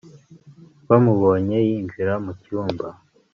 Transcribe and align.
bamubonye 0.87 1.57
yinjira 1.67 2.13
mucyumba 2.23 2.87